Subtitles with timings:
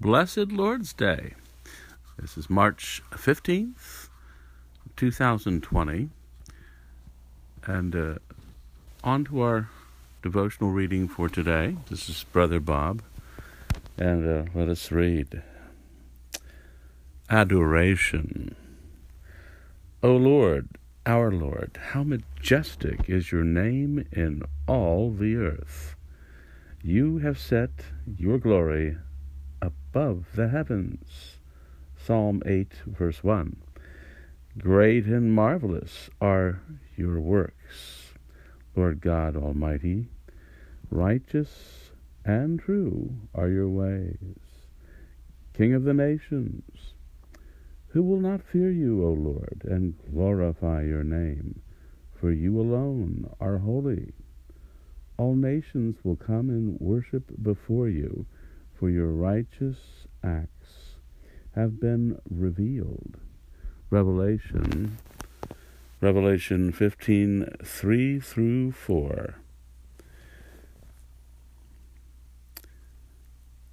[0.00, 1.34] Blessed Lord's Day.
[2.18, 4.08] This is March 15th,
[4.96, 6.08] 2020.
[7.66, 8.14] And uh,
[9.04, 9.68] on to our
[10.22, 11.76] devotional reading for today.
[11.90, 13.02] This is Brother Bob.
[13.98, 15.42] And uh, let us read
[17.28, 18.56] Adoration.
[20.02, 20.70] O Lord,
[21.04, 25.94] our Lord, how majestic is your name in all the earth.
[26.82, 27.68] You have set
[28.16, 28.96] your glory
[29.92, 31.38] above the heavens.
[31.96, 33.56] Psalm 8, verse 1.
[34.56, 36.60] Great and marvelous are
[36.96, 38.14] your works,
[38.76, 40.06] Lord God Almighty.
[40.90, 41.90] Righteous
[42.24, 44.38] and true are your ways.
[45.54, 46.94] King of the nations,
[47.88, 51.62] who will not fear you, O Lord, and glorify your name?
[52.14, 54.12] For you alone are holy.
[55.16, 58.26] All nations will come and worship before you
[58.80, 60.96] for your righteous acts
[61.54, 63.18] have been revealed.
[63.90, 64.96] Revelation
[66.00, 69.34] Revelation 15 3 through 4.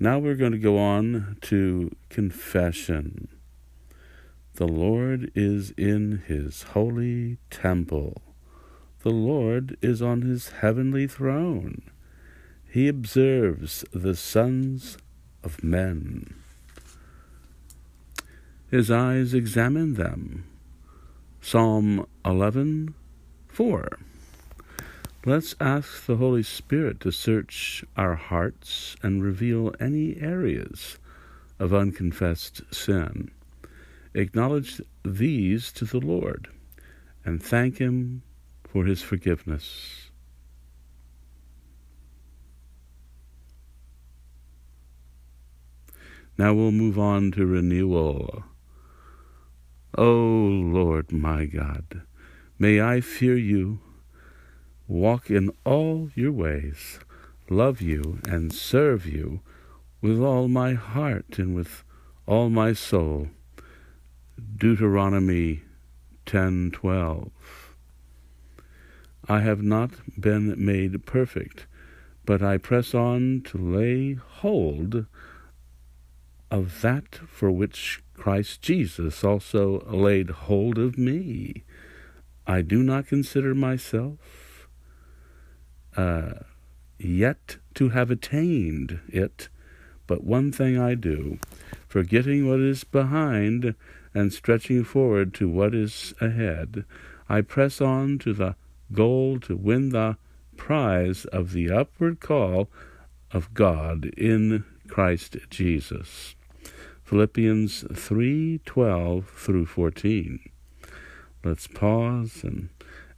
[0.00, 3.28] Now we're going to go on to confession.
[4.54, 8.22] The Lord is in his holy temple.
[9.02, 11.90] The Lord is on his heavenly throne.
[12.74, 14.98] He observes the sons
[15.44, 16.34] of men.
[18.68, 20.44] His eyes examine them.
[21.40, 22.96] Psalm 11,
[23.46, 23.98] 4.
[25.24, 30.98] Let's ask the Holy Spirit to search our hearts and reveal any areas
[31.60, 33.30] of unconfessed sin.
[34.14, 36.48] Acknowledge these to the Lord
[37.24, 38.22] and thank Him
[38.64, 40.10] for His forgiveness.
[46.36, 48.44] Now we'll move on to renewal.
[49.96, 52.02] O oh, Lord my God,
[52.58, 53.78] may I fear you,
[54.88, 56.98] walk in all your ways,
[57.48, 59.40] love you, and serve you
[60.00, 61.84] with all my heart and with
[62.26, 63.28] all my soul.
[64.56, 65.62] Deuteronomy
[66.26, 67.30] 10:12
[69.28, 71.66] I have not been made perfect,
[72.26, 75.06] but I press on to lay hold
[76.54, 81.64] of that for which Christ Jesus also laid hold of me.
[82.46, 84.68] I do not consider myself
[85.96, 86.34] uh,
[86.96, 89.48] yet to have attained it,
[90.06, 91.40] but one thing I do,
[91.88, 93.74] forgetting what is behind
[94.14, 96.84] and stretching forward to what is ahead,
[97.28, 98.54] I press on to the
[98.92, 100.18] goal to win the
[100.56, 102.68] prize of the upward call
[103.32, 106.36] of God in Christ Jesus.
[107.04, 110.40] Philippians 3:12 through 14.
[111.44, 112.70] Let's pause and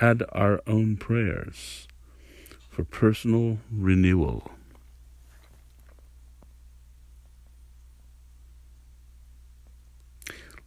[0.00, 1.86] add our own prayers
[2.68, 4.50] for personal renewal.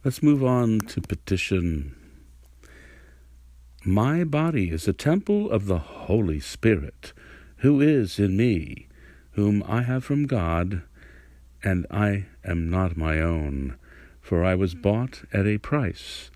[0.04, 1.94] Let's move on to petition.
[3.84, 7.12] My body is a temple of the Holy Spirit,
[7.58, 8.88] who is in me,
[9.32, 10.82] whom I have from God
[11.62, 13.76] and I am not my own,
[14.20, 16.30] for I was bought at a price.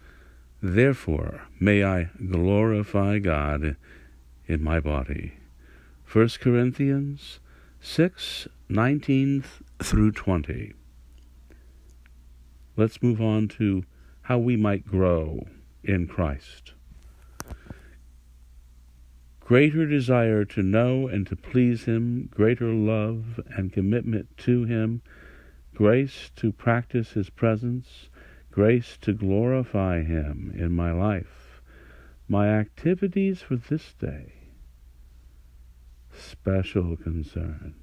[0.63, 3.77] Therefore may I glorify God
[4.47, 5.35] in my body.
[6.11, 7.41] 1 Corinthians
[7.81, 9.45] 6 19
[9.83, 10.73] through 20.
[12.77, 13.85] Let's move on to
[14.23, 15.47] how we might grow
[15.85, 16.73] in Christ.
[19.41, 25.03] Greater desire to know and to please Him, greater love and commitment to Him
[25.77, 28.09] grace to practice His presence,
[28.51, 31.61] grace to glorify Him in my life,
[32.27, 34.33] my activities for this day,
[36.11, 37.75] special concerns.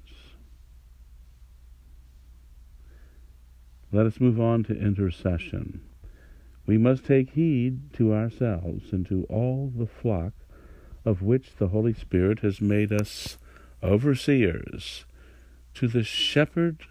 [3.92, 5.80] Let us move on to intercession.
[6.66, 10.32] We must take heed to ourselves and to all the flock
[11.04, 13.38] of which the Holy Spirit has made us
[13.84, 15.04] overseers,
[15.74, 16.86] to the shepherd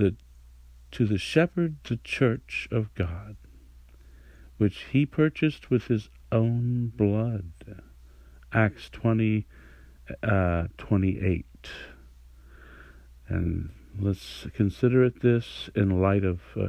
[0.00, 0.16] the,
[0.90, 3.36] to the shepherd the church of God,
[4.56, 7.52] which he purchased with his own blood.
[8.52, 9.46] Acts 20,
[10.22, 11.46] uh, 28.
[13.28, 16.68] And let's consider it this in light of uh,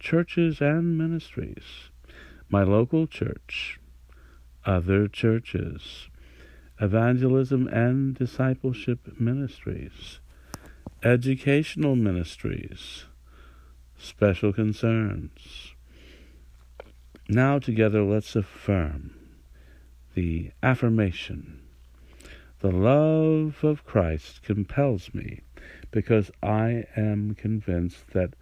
[0.00, 1.90] churches and ministries.
[2.48, 3.78] My local church,
[4.64, 6.08] other churches,
[6.80, 10.20] evangelism and discipleship ministries
[11.04, 13.04] educational ministries,
[13.98, 15.74] special concerns.
[17.28, 19.14] Now, together, let's affirm
[20.14, 21.60] the affirmation.
[22.60, 25.42] The love of Christ compels me
[25.90, 28.34] because I am convinced that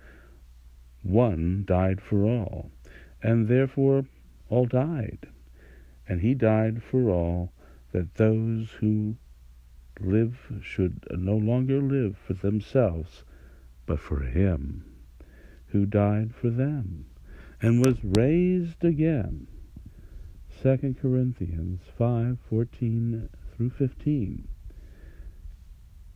[1.02, 2.70] one died for all,
[3.20, 4.04] and therefore
[4.48, 5.26] all died.
[6.08, 7.52] And he died for all,
[7.90, 9.16] that those who
[10.00, 13.24] live should no longer live for themselves,
[13.86, 14.84] but for him
[15.68, 17.06] who died for them
[17.60, 19.46] and was raised again.
[20.62, 24.48] 2 Corinthians 5:14 through 15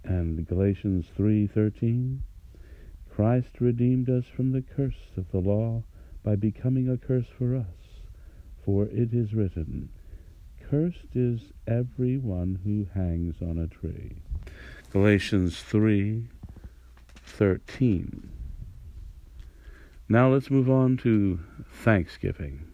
[0.04, 2.18] and Galatians 3:13
[3.10, 5.82] Christ redeemed us from the curse of the law
[6.22, 8.02] by becoming a curse for us
[8.64, 9.88] for it is written
[10.68, 14.16] Cursed is every one who hangs on a tree.
[14.92, 18.28] Galatians 3:13.
[20.08, 21.38] Now let's move on to
[21.70, 22.66] Thanksgiving.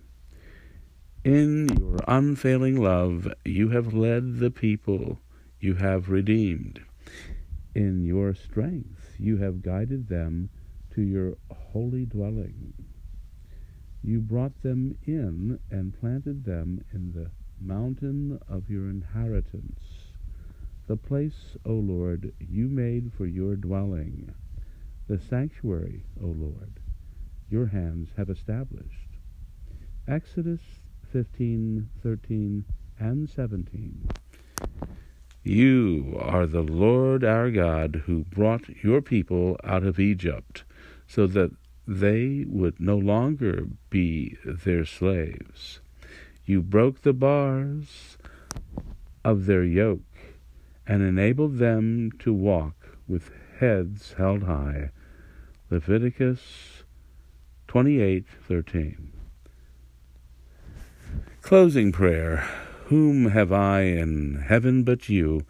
[1.22, 5.20] In your unfailing love, you have led the people
[5.60, 6.80] you have redeemed.
[7.74, 10.48] In your strength, you have guided them
[10.94, 12.72] to your holy dwelling.
[14.02, 17.30] You brought them in and planted them in the
[17.64, 19.80] mountain of your inheritance,
[20.86, 24.34] the place, O Lord, you made for your dwelling,
[25.08, 26.80] the sanctuary, O Lord,
[27.48, 29.18] your hands have established.
[30.08, 30.60] Exodus
[31.12, 32.64] 15, 13,
[32.98, 34.08] and 17.
[35.44, 40.64] You are the Lord our God who brought your people out of Egypt,
[41.06, 41.50] so that
[41.86, 45.81] they would no longer be their slaves.
[46.52, 48.18] You broke the bars
[49.24, 50.18] of their yoke
[50.86, 54.90] and enabled them to walk with heads held high.
[55.70, 56.84] Leviticus
[57.68, 59.12] 28:13.
[61.40, 62.44] Closing prayer.
[62.88, 65.46] Whom have I in heaven but you,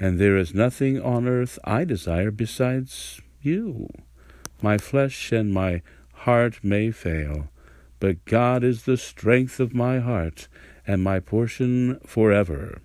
[0.00, 3.90] and there is nothing on earth I desire besides you.
[4.62, 5.82] My flesh and my
[6.24, 7.50] heart may fail,
[7.98, 10.48] but God is the strength of my heart
[10.86, 12.80] and my portion forever.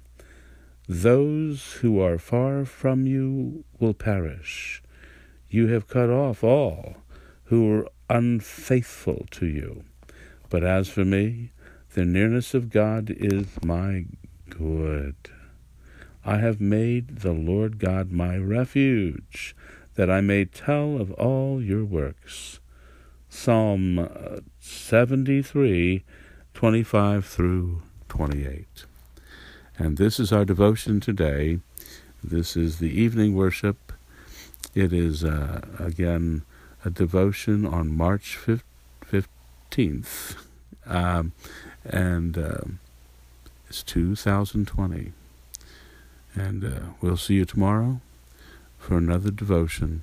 [0.88, 4.82] Those who are far from you will perish.
[5.50, 6.96] You have cut off all
[7.46, 9.84] who were unfaithful to you.
[10.50, 11.52] But as for me,
[11.94, 14.06] the nearness of God is my
[14.50, 15.16] good.
[16.24, 19.54] I have made the Lord God my refuge,
[19.96, 22.61] that I may tell of all your works.
[23.34, 26.04] Psalm uh, 73,
[26.54, 28.86] 25 through 28.
[29.80, 31.60] And this is our devotion today.
[32.22, 33.94] This is the evening worship.
[34.76, 36.44] It is, uh, again,
[36.84, 38.38] a devotion on March
[39.10, 40.36] 15th.
[40.86, 41.32] Um,
[41.86, 42.60] and uh,
[43.70, 45.14] it's 2020.
[46.36, 48.02] And uh, we'll see you tomorrow
[48.78, 50.02] for another devotion,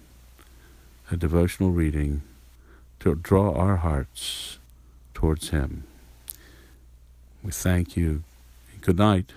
[1.13, 2.23] a devotional reading
[3.01, 4.59] to draw our hearts
[5.15, 5.85] towards Him.
[7.43, 8.23] We thank you.
[8.81, 9.33] Good night.